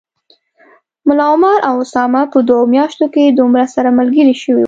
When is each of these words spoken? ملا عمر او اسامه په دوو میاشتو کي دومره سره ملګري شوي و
ملا 1.07 1.25
عمر 1.33 1.57
او 1.69 1.75
اسامه 1.85 2.21
په 2.33 2.39
دوو 2.47 2.71
میاشتو 2.75 3.05
کي 3.13 3.23
دومره 3.39 3.63
سره 3.75 3.89
ملګري 3.99 4.35
شوي 4.41 4.53
و 4.57 4.59